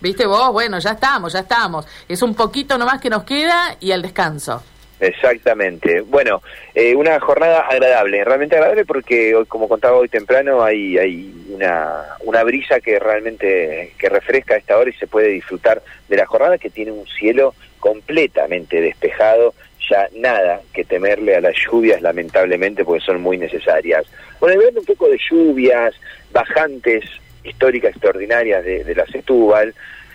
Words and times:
Viste 0.00 0.26
vos, 0.26 0.52
bueno, 0.52 0.78
ya 0.78 0.92
estamos, 0.92 1.32
ya 1.32 1.40
estamos. 1.40 1.86
Es 2.08 2.22
un 2.22 2.34
poquito 2.34 2.78
nomás 2.78 3.00
que 3.00 3.10
nos 3.10 3.24
queda 3.24 3.76
y 3.80 3.92
al 3.92 4.02
descanso. 4.02 4.62
Exactamente. 5.00 6.00
Bueno, 6.00 6.42
eh, 6.74 6.94
una 6.94 7.20
jornada 7.20 7.60
agradable, 7.60 8.24
realmente 8.24 8.56
agradable 8.56 8.84
porque, 8.84 9.34
hoy, 9.34 9.46
como 9.46 9.68
contaba 9.68 9.96
hoy 9.96 10.08
temprano, 10.08 10.62
hay, 10.62 10.98
hay 10.98 11.34
una, 11.50 12.04
una 12.24 12.42
brisa 12.42 12.80
que 12.80 12.98
realmente 12.98 13.92
que 13.96 14.08
refresca 14.08 14.54
a 14.54 14.58
esta 14.58 14.76
hora 14.76 14.90
y 14.90 14.94
se 14.94 15.06
puede 15.06 15.28
disfrutar 15.28 15.82
de 16.08 16.16
la 16.16 16.26
jornada 16.26 16.58
que 16.58 16.70
tiene 16.70 16.90
un 16.90 17.06
cielo 17.06 17.54
completamente 17.78 18.80
despejado, 18.80 19.54
ya 19.88 20.08
nada 20.16 20.60
que 20.72 20.84
temerle 20.84 21.36
a 21.36 21.40
las 21.40 21.54
lluvias, 21.54 22.02
lamentablemente, 22.02 22.84
porque 22.84 23.04
son 23.04 23.20
muy 23.20 23.38
necesarias. 23.38 24.04
Bueno, 24.40 24.56
hablando 24.56 24.80
un 24.80 24.86
poco 24.86 25.08
de 25.08 25.18
lluvias, 25.30 25.94
bajantes 26.32 27.04
históricas 27.44 27.92
extraordinarias 27.92 28.64
de, 28.64 28.84
de 28.84 28.94
la 28.94 29.06
Setúbal, 29.06 29.74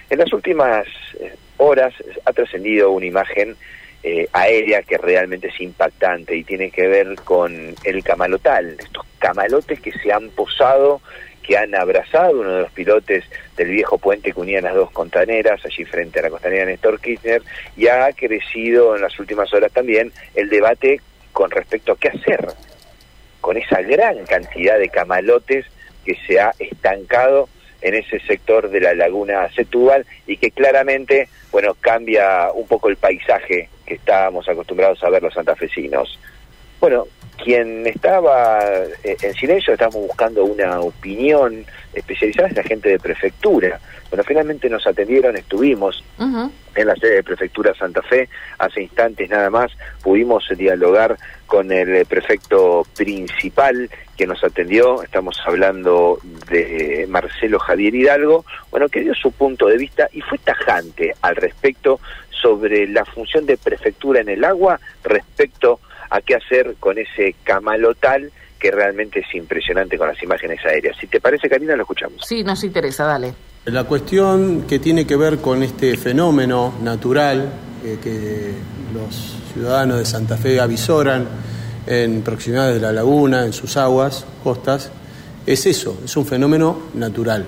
en 0.09 0.19
las 0.19 0.31
últimas 0.31 0.85
eh, 1.19 1.33
horas 1.57 1.93
ha 2.25 2.33
trascendido 2.33 2.91
una 2.91 3.05
imagen 3.05 3.55
eh, 4.03 4.27
aérea 4.33 4.83
que 4.83 4.97
realmente 4.97 5.47
es 5.47 5.61
impactante 5.61 6.35
y 6.35 6.43
tiene 6.43 6.69
que 6.69 6.87
ver 6.87 7.15
con 7.23 7.73
el 7.83 8.03
camalotal, 8.03 8.75
estos 8.77 9.05
camalotes 9.17 9.79
que 9.79 9.93
se 9.93 10.11
han 10.11 10.29
posado, 10.31 11.01
que 11.41 11.57
han 11.57 11.73
abrazado 11.73 12.41
uno 12.41 12.51
de 12.51 12.61
los 12.63 12.71
pilotes 12.71 13.23
del 13.55 13.69
viejo 13.69 13.97
puente 13.97 14.33
que 14.33 14.39
unía 14.39 14.61
las 14.61 14.75
dos 14.75 14.91
contaneras, 14.91 15.63
allí 15.65 15.85
frente 15.85 16.19
a 16.19 16.23
la 16.23 16.29
costanera 16.29 16.65
Néstor 16.65 16.99
Kirchner, 16.99 17.41
y 17.77 17.87
ha 17.87 18.11
crecido 18.11 18.95
en 18.95 19.01
las 19.01 19.17
últimas 19.19 19.53
horas 19.53 19.71
también 19.71 20.11
el 20.35 20.49
debate 20.49 20.99
con 21.31 21.49
respecto 21.49 21.93
a 21.93 21.97
qué 21.97 22.09
hacer 22.09 22.45
con 23.41 23.57
esa 23.57 23.81
gran 23.81 24.25
cantidad 24.25 24.77
de 24.79 24.89
camalotes 24.89 25.65
que 26.05 26.15
se 26.27 26.39
ha 26.39 26.53
estancado 26.59 27.49
en 27.81 27.95
ese 27.95 28.19
sector 28.21 28.69
de 28.69 28.79
la 28.79 28.93
laguna 28.93 29.49
Setúbal 29.53 30.05
y 30.25 30.37
que 30.37 30.51
claramente, 30.51 31.27
bueno, 31.51 31.75
cambia 31.79 32.51
un 32.53 32.67
poco 32.67 32.89
el 32.89 32.95
paisaje 32.95 33.69
que 33.85 33.95
estábamos 33.95 34.47
acostumbrados 34.47 35.03
a 35.03 35.09
ver 35.09 35.21
los 35.21 35.33
santafesinos. 35.33 36.17
Bueno, 36.79 37.07
quien 37.41 37.85
estaba 37.87 38.59
eh, 39.03 39.17
en 39.21 39.33
silencio, 39.33 39.73
estábamos 39.73 40.07
buscando 40.07 40.43
una 40.43 40.79
opinión 40.79 41.65
especializada, 41.93 42.49
es 42.49 42.55
la 42.55 42.63
gente 42.63 42.89
de 42.89 42.99
prefectura. 42.99 43.79
Bueno, 44.09 44.23
finalmente 44.23 44.69
nos 44.69 44.85
atendieron, 44.85 45.35
estuvimos 45.35 46.03
en 46.19 46.87
la 46.87 46.95
sede 46.95 47.15
de 47.15 47.23
Prefectura 47.23 47.73
Santa 47.73 48.03
Fe, 48.03 48.29
hace 48.59 48.83
instantes 48.83 49.27
nada 49.29 49.49
más, 49.49 49.71
pudimos 50.03 50.47
dialogar 50.55 51.17
con 51.47 51.71
el 51.71 52.05
prefecto 52.05 52.85
principal 52.95 53.89
que 54.15 54.27
nos 54.27 54.43
atendió, 54.43 55.01
estamos 55.01 55.41
hablando 55.45 56.19
de 56.49 57.07
Marcelo 57.09 57.57
Javier 57.59 57.95
Hidalgo, 57.95 58.45
bueno, 58.69 58.87
que 58.87 59.01
dio 59.01 59.15
su 59.15 59.31
punto 59.31 59.67
de 59.67 59.77
vista 59.77 60.07
y 60.13 60.21
fue 60.21 60.37
tajante 60.37 61.15
al 61.21 61.35
respecto 61.35 61.99
sobre 62.29 62.87
la 62.87 63.05
función 63.05 63.45
de 63.47 63.57
prefectura 63.57 64.21
en 64.21 64.29
el 64.29 64.43
agua 64.43 64.79
respecto 65.03 65.79
a 65.81 65.92
qué 66.21 66.35
hacer 66.35 66.75
con 66.79 66.97
ese 66.97 67.35
camalotal 67.43 68.31
que 68.59 68.71
realmente 68.71 69.19
es 69.19 69.35
impresionante 69.35 69.97
con 69.97 70.07
las 70.07 70.21
imágenes 70.23 70.63
aéreas. 70.65 70.95
Si 70.99 71.07
te 71.07 71.19
parece, 71.19 71.49
Karina, 71.49 71.75
lo 71.75 71.83
escuchamos. 71.83 72.25
Sí, 72.25 72.43
nos 72.43 72.63
interesa, 72.63 73.05
dale. 73.05 73.33
La 73.65 73.83
cuestión 73.83 74.65
que 74.67 74.79
tiene 74.79 75.05
que 75.05 75.15
ver 75.15 75.39
con 75.39 75.63
este 75.63 75.97
fenómeno 75.97 76.75
natural 76.81 77.51
eh, 77.83 77.97
que 78.01 78.51
los 78.93 79.37
ciudadanos 79.53 79.97
de 79.97 80.05
Santa 80.05 80.37
Fe 80.37 80.59
avisoran 80.59 81.27
en 81.85 82.21
proximidades 82.21 82.75
de 82.75 82.81
la 82.81 82.91
laguna, 82.93 83.45
en 83.45 83.53
sus 83.53 83.75
aguas, 83.75 84.25
costas, 84.43 84.91
es 85.45 85.65
eso, 85.65 85.99
es 86.05 86.15
un 86.15 86.25
fenómeno 86.25 86.83
natural. 86.93 87.45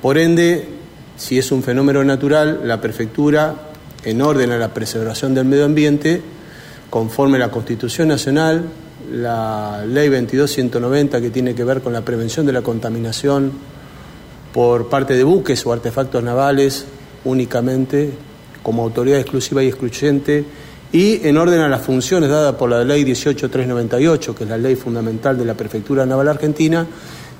Por 0.00 0.18
ende, 0.18 0.68
si 1.16 1.38
es 1.38 1.50
un 1.50 1.62
fenómeno 1.62 2.04
natural, 2.04 2.60
la 2.64 2.80
prefectura, 2.80 3.54
en 4.04 4.22
orden 4.22 4.52
a 4.52 4.58
la 4.58 4.72
preservación 4.72 5.34
del 5.34 5.46
medio 5.46 5.64
ambiente, 5.64 6.22
conforme 6.94 7.40
la 7.40 7.50
Constitución 7.50 8.06
Nacional, 8.06 8.66
la 9.10 9.84
Ley 9.84 10.08
22.190 10.10 11.20
que 11.20 11.30
tiene 11.30 11.52
que 11.52 11.64
ver 11.64 11.80
con 11.80 11.92
la 11.92 12.02
prevención 12.02 12.46
de 12.46 12.52
la 12.52 12.62
contaminación 12.62 13.50
por 14.52 14.88
parte 14.88 15.14
de 15.14 15.24
buques 15.24 15.66
o 15.66 15.72
artefactos 15.72 16.22
navales 16.22 16.86
únicamente 17.24 18.12
como 18.62 18.84
autoridad 18.84 19.18
exclusiva 19.18 19.64
y 19.64 19.66
excluyente 19.66 20.44
y 20.92 21.26
en 21.26 21.36
orden 21.36 21.62
a 21.62 21.68
las 21.68 21.82
funciones 21.82 22.30
dadas 22.30 22.54
por 22.54 22.70
la 22.70 22.84
Ley 22.84 23.02
18398, 23.02 24.32
que 24.32 24.44
es 24.44 24.50
la 24.50 24.56
ley 24.56 24.76
fundamental 24.76 25.36
de 25.36 25.46
la 25.46 25.54
Prefectura 25.54 26.06
Naval 26.06 26.28
Argentina, 26.28 26.86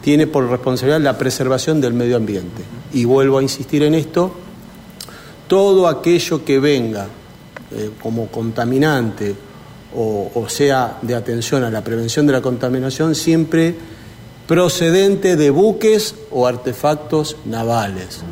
tiene 0.02 0.26
por 0.26 0.50
responsabilidad 0.50 1.00
la 1.00 1.16
preservación 1.16 1.80
del 1.80 1.94
medio 1.94 2.16
ambiente. 2.16 2.64
Y 2.92 3.04
vuelvo 3.04 3.38
a 3.38 3.42
insistir 3.44 3.84
en 3.84 3.94
esto, 3.94 4.32
todo 5.46 5.86
aquello 5.86 6.44
que 6.44 6.58
venga 6.58 7.06
eh, 7.74 7.90
como 8.02 8.28
contaminante 8.28 9.34
o, 9.96 10.30
o 10.34 10.48
sea 10.48 10.98
de 11.02 11.14
atención 11.14 11.64
a 11.64 11.70
la 11.70 11.82
prevención 11.82 12.26
de 12.26 12.32
la 12.32 12.40
contaminación 12.40 13.14
siempre 13.14 13.74
procedente 14.46 15.36
de 15.36 15.50
buques 15.50 16.14
o 16.30 16.46
artefactos 16.46 17.36
navales. 17.46 18.22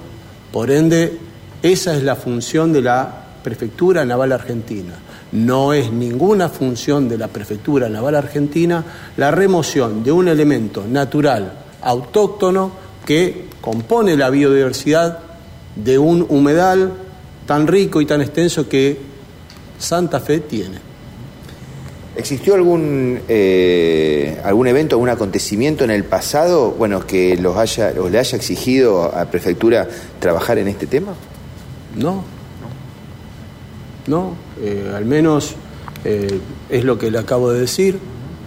Por 0.53 0.71
ende, 0.71 1.19
esa 1.63 1.97
es 1.97 2.03
la 2.03 2.17
función 2.17 2.73
de 2.73 2.83
la 2.83 3.23
Prefectura 3.43 4.05
Naval 4.05 4.33
Argentina. 4.33 4.95
No 5.33 5.73
es 5.73 5.91
ninguna 5.91 6.49
función 6.49 7.09
de 7.09 7.17
la 7.17 7.29
Prefectura 7.29 7.89
Naval 7.89 8.17
Argentina 8.17 8.85
la 9.17 9.31
remoción 9.31 10.05
de 10.05 10.13
un 10.13 10.29
elemento 10.29 10.85
natural 10.87 11.53
autóctono 11.81 12.71
que 13.07 13.47
compone 13.61 14.17
la 14.17 14.31
biodiversidad 14.31 15.19
de 15.75 15.99
un 15.99 16.27
humedal 16.29 16.93
tan 17.47 17.67
rico 17.67 18.01
y 18.01 18.07
tan 18.07 18.21
extenso 18.21 18.69
que 18.69 19.12
Santa 19.83 20.21
Fe 20.21 20.41
tiene. 20.41 20.79
¿Existió 22.15 22.55
algún, 22.55 23.21
eh, 23.29 24.39
algún 24.45 24.67
evento, 24.67 24.97
algún 24.97 25.09
acontecimiento 25.09 25.85
en 25.85 25.91
el 25.91 26.05
pasado 26.05 26.73
bueno, 26.73 27.07
que 27.07 27.37
los 27.37 27.57
haya, 27.57 27.93
o 27.99 28.09
le 28.09 28.19
haya 28.19 28.37
exigido 28.37 29.05
a 29.05 29.25
Prefectura 29.27 29.89
trabajar 30.21 30.59
en 30.59 30.69
este 30.69 30.87
tema? 30.87 31.15
No. 31.97 32.23
No, 34.07 34.35
eh, 34.61 34.93
al 34.95 35.05
menos 35.05 35.55
eh, 36.05 36.41
es 36.69 36.85
lo 36.85 36.99
que 36.99 37.11
le 37.11 37.19
acabo 37.19 37.51
de 37.51 37.61
decir. 37.61 37.99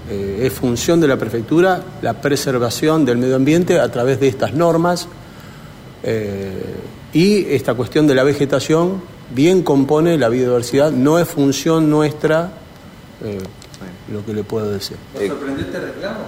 Eh, 0.10 0.42
es 0.44 0.54
función 0.54 1.02
de 1.02 1.08
la 1.08 1.18
Prefectura 1.18 1.84
la 2.02 2.22
preservación 2.22 3.06
del 3.06 3.18
medio 3.18 3.36
ambiente 3.36 3.80
a 3.80 3.90
través 3.90 4.20
de 4.20 4.28
estas 4.28 4.54
normas 4.54 5.08
y 7.14 7.46
esta 7.48 7.74
cuestión 7.74 8.06
de 8.06 8.14
la 8.14 8.24
vegetación 8.24 9.02
bien 9.32 9.64
compone 9.64 10.18
la 10.18 10.30
biodiversidad, 10.30 10.92
no 10.92 11.20
es 11.20 11.28
función 11.28 11.90
nuestra 11.90 12.52
eh, 13.24 13.40
lo 14.12 14.26
que 14.26 14.34
le 14.34 14.44
puedo 14.44 14.72
decir. 14.72 14.98
¿Te 15.18 15.28
sorprendió 15.28 15.66
este 15.66 15.80
reclamo? 15.80 16.20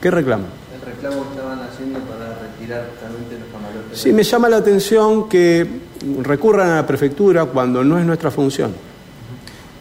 ¿Qué 0.00 0.10
reclamo? 0.10 0.44
El 0.74 0.92
reclamo 0.92 1.22
que 1.24 1.30
estaban 1.36 1.60
haciendo 1.60 2.00
para 2.00 2.38
retirar 2.40 2.86
totalmente 2.94 3.38
los 3.38 3.48
camalotes. 3.52 3.98
Sí, 3.98 4.12
me 4.12 4.24
llama 4.24 4.48
la 4.48 4.56
atención 4.56 5.28
que 5.28 5.66
recurran 6.22 6.70
a 6.70 6.76
la 6.76 6.86
prefectura 6.86 7.44
cuando 7.46 7.84
no 7.84 7.98
es 7.98 8.04
nuestra 8.04 8.30
función. 8.30 8.74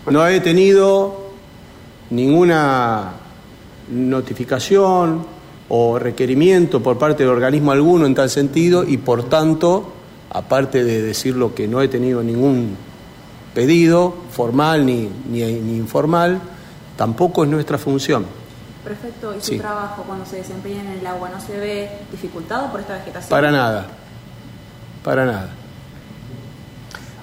No 0.10 0.28
he 0.28 0.40
tenido 0.42 1.32
ninguna 2.12 3.14
notificación 3.90 5.26
o 5.70 5.98
requerimiento 5.98 6.82
por 6.84 6.98
parte 6.98 7.24
de 7.24 7.30
organismo 7.30 7.72
alguno 7.72 8.06
en 8.06 8.14
tal 8.14 8.30
sentido 8.30 8.84
y 8.84 8.98
por 8.98 9.30
tanto 9.30 10.01
aparte 10.34 10.84
de 10.84 11.02
decir 11.02 11.36
lo 11.36 11.54
que 11.54 11.68
no 11.68 11.82
he 11.82 11.88
tenido 11.88 12.24
ningún 12.24 12.76
pedido 13.54 14.16
formal 14.32 14.86
ni, 14.86 15.10
ni, 15.30 15.42
ni 15.44 15.78
informal, 15.78 16.40
tampoco 16.98 17.44
es 17.44 17.50
nuestra 17.50 17.78
función. 17.78 18.26
Perfecto, 18.84 19.36
¿y 19.38 19.42
su 19.42 19.52
Sí. 19.52 19.60
trabajo 19.60 20.04
cuando 20.08 20.26
se 20.26 20.38
desempeña 20.38 20.82
en 20.82 21.00
el 21.00 21.06
agua 21.06 21.30
no 21.30 21.40
se 21.40 21.58
ve 21.60 21.90
dificultado 22.12 22.72
por 22.72 22.80
esta 22.80 22.94
vegetación? 22.94 23.30
Para 23.30 23.52
nada, 23.52 23.88
para 25.04 25.26
nada. 25.26 25.50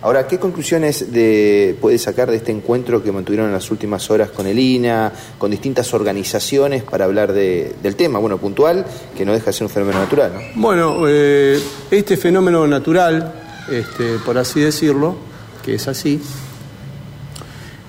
Ahora, 0.01 0.29
¿qué 0.29 0.39
conclusiones 0.39 1.13
de, 1.13 1.77
puede 1.81 1.99
sacar 1.99 2.31
de 2.31 2.37
este 2.37 2.53
encuentro 2.53 3.03
que 3.03 3.11
mantuvieron 3.11 3.47
en 3.49 3.53
las 3.53 3.69
últimas 3.73 4.09
horas 4.11 4.31
con 4.31 4.47
el 4.47 4.57
INA, 4.59 5.13
con 5.39 5.51
distintas 5.51 5.93
organizaciones 5.93 6.85
para 6.85 7.05
hablar 7.05 7.33
de- 7.33 7.75
del 7.83 7.97
tema? 7.97 8.21
Bueno, 8.21 8.39
puntual, 8.39 8.87
que 9.17 9.25
no 9.25 9.33
deja 9.33 9.47
de 9.47 9.53
ser 9.55 9.65
un 9.65 9.71
fenómeno 9.71 9.99
natural, 9.99 10.33
¿no? 10.35 10.41
Bueno, 10.63 10.99
eh, 11.09 11.61
este 11.91 12.17
fenómeno 12.17 12.65
natural, 12.69 13.33
este, 13.73 14.19
por 14.25 14.39
así 14.39 14.61
decirlo, 14.61 15.17
que 15.65 15.75
es 15.75 15.89
así, 15.89 16.21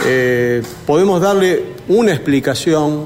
eh, 0.06 0.64
podemos 0.88 1.22
darle 1.22 1.64
una 1.90 2.12
explicación, 2.12 3.06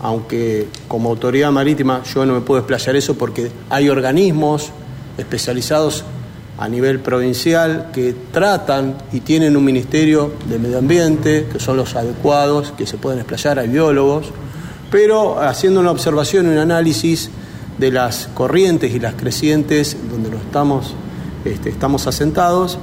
aunque 0.00 0.68
como 0.86 1.08
autoridad 1.10 1.50
marítima 1.50 2.02
yo 2.04 2.24
no 2.24 2.34
me 2.34 2.40
puedo 2.42 2.60
explayar 2.60 2.94
eso 2.94 3.14
porque 3.16 3.50
hay 3.70 3.88
organismos 3.88 4.70
especializados 5.18 6.04
a 6.58 6.68
nivel 6.68 7.00
provincial 7.00 7.90
que 7.92 8.14
tratan 8.32 8.96
y 9.12 9.20
tienen 9.20 9.56
un 9.56 9.64
ministerio 9.64 10.32
de 10.48 10.58
medio 10.58 10.78
ambiente, 10.78 11.46
que 11.52 11.58
son 11.58 11.76
los 11.76 11.96
adecuados, 11.96 12.72
que 12.76 12.86
se 12.86 12.96
pueden 12.96 13.18
explayar, 13.18 13.58
hay 13.58 13.68
biólogos, 13.68 14.26
pero 14.90 15.40
haciendo 15.40 15.80
una 15.80 15.90
observación 15.90 16.46
y 16.46 16.50
un 16.50 16.58
análisis 16.58 17.30
de 17.78 17.90
las 17.90 18.28
corrientes 18.34 18.94
y 18.94 19.00
las 19.00 19.14
crecientes 19.14 19.96
donde 20.08 20.30
lo 20.30 20.36
estamos, 20.36 20.94
este, 21.44 21.70
estamos 21.70 22.06
asentados. 22.06 22.78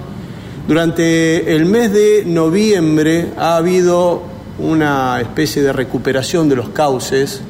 Durante 0.67 1.55
el 1.55 1.65
mes 1.65 1.93
de 1.93 2.23
noviembre 2.25 3.29
ha 3.37 3.55
habido 3.55 4.23
una 4.59 5.19
especie 5.21 5.61
de 5.61 5.71
recuperación 5.71 6.49
de 6.49 6.57
los 6.57 6.69
cauces, 6.69 7.41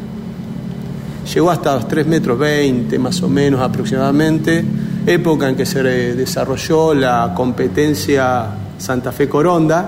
llegó 1.33 1.49
hasta 1.49 1.75
los 1.75 1.87
3 1.87 2.05
metros 2.05 2.37
20 2.37 2.97
más 2.99 3.21
o 3.23 3.29
menos 3.29 3.61
aproximadamente, 3.61 4.63
época 5.05 5.49
en 5.49 5.55
que 5.55 5.65
se 5.65 5.81
desarrolló 5.83 6.93
la 6.93 7.33
competencia 7.35 8.47
Santa 8.77 9.11
Fe 9.11 9.27
Coronda, 9.27 9.87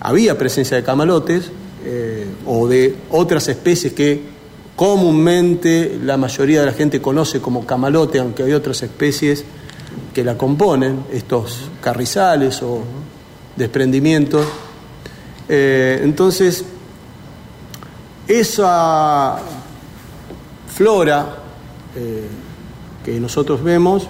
había 0.00 0.36
presencia 0.38 0.76
de 0.76 0.82
camalotes 0.82 1.50
eh, 1.84 2.26
o 2.46 2.66
de 2.66 2.96
otras 3.10 3.48
especies 3.48 3.92
que 3.92 4.22
comúnmente 4.76 5.98
la 6.02 6.16
mayoría 6.16 6.60
de 6.60 6.66
la 6.66 6.72
gente 6.72 7.02
conoce 7.02 7.40
como 7.40 7.66
camalote, 7.66 8.18
aunque 8.18 8.42
hay 8.42 8.52
otras 8.52 8.82
especies 8.82 9.44
que 10.14 10.24
la 10.24 10.38
componen, 10.38 11.04
estos 11.12 11.70
carrizales 11.82 12.62
o 12.62 12.82
desprendimientos. 13.56 14.46
Eh, 15.48 16.00
entonces, 16.02 16.64
esa 18.26 19.38
flora 20.74 21.36
eh, 21.96 22.28
que 23.04 23.18
nosotros 23.20 23.62
vemos 23.62 24.08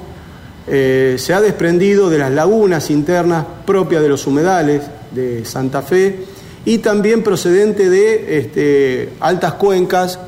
eh, 0.67 1.17
se 1.19 1.33
ha 1.35 1.41
desprendido 1.41 2.11
de 2.11 2.19
las 2.19 2.31
lagunas 2.31 2.91
internas 2.91 3.45
propias 3.67 4.03
de 4.03 4.09
los 4.09 4.27
humedales 4.27 4.83
de 5.11 5.45
Santa 5.45 5.83
Fe 5.83 6.25
y 6.65 6.79
también 6.79 7.23
procedente 7.23 7.89
de 7.89 8.39
este, 8.39 9.13
altas 9.21 9.55
cuencas 9.55 10.19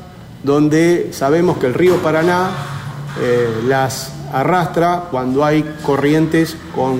donde 0.43 1.09
sabemos 1.11 1.57
que 1.57 1.67
el 1.67 1.73
río 1.73 1.97
Paraná 1.97 2.49
eh, 3.21 3.47
las 3.67 4.11
arrastra 4.33 5.07
cuando 5.11 5.45
hay 5.45 5.63
corrientes 5.83 6.57
con 6.75 6.99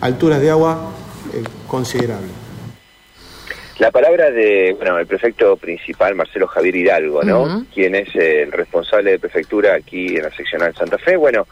alturas 0.00 0.40
de 0.40 0.50
agua 0.50 0.90
considerables. 1.68 2.45
La 3.78 3.90
palabra 3.90 4.30
de, 4.30 4.74
bueno, 4.76 4.98
el 4.98 5.06
prefecto 5.06 5.56
principal, 5.56 6.14
Marcelo 6.14 6.46
Javier 6.46 6.76
Hidalgo, 6.76 7.22
¿no? 7.22 7.66
Quien 7.74 7.94
es 7.94 8.14
el 8.16 8.50
responsable 8.50 9.10
de 9.10 9.18
prefectura 9.18 9.74
aquí 9.74 10.16
en 10.16 10.22
la 10.22 10.30
seccional 10.30 10.74
Santa 10.74 10.96
Fe. 10.96 11.16
Bueno, 11.16 11.46